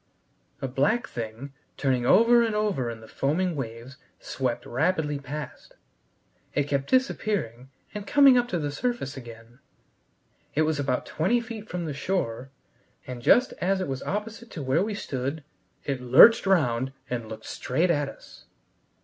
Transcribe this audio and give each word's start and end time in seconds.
A 0.63 0.67
black 0.67 1.07
thing, 1.07 1.53
turning 1.77 2.07
over 2.07 2.41
and 2.41 2.55
over 2.55 2.89
in 2.89 3.01
the 3.01 3.07
foaming 3.07 3.55
waves, 3.55 3.97
swept 4.19 4.65
rapidly 4.65 5.19
past. 5.19 5.75
It 6.55 6.63
kept 6.63 6.89
disappearing 6.89 7.69
and 7.93 8.07
coming 8.07 8.35
up 8.35 8.47
to 8.47 8.57
the 8.57 8.71
surface 8.71 9.15
again. 9.15 9.59
It 10.55 10.63
was 10.63 10.79
about 10.79 11.05
twenty 11.05 11.39
feet 11.39 11.69
from 11.69 11.85
the 11.85 11.93
shore, 11.93 12.49
and 13.05 13.21
just 13.21 13.53
as 13.61 13.79
it 13.79 13.87
was 13.87 14.01
opposite 14.01 14.49
to 14.49 14.63
where 14.63 14.83
we 14.83 14.95
stood 14.95 15.43
it 15.83 16.01
lurched 16.01 16.47
round 16.47 16.93
and 17.07 17.29
looked 17.29 17.45
straight 17.45 17.91
at 17.91 18.09
us. 18.09 18.45